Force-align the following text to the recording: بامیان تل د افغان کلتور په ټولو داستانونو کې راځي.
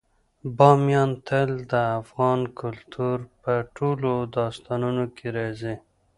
بامیان 0.57 1.11
تل 1.27 1.49
د 1.71 1.73
افغان 2.01 2.39
کلتور 2.59 3.17
په 3.41 3.53
ټولو 3.75 4.11
داستانونو 4.35 5.03
کې 5.15 5.27
راځي. 5.37 5.75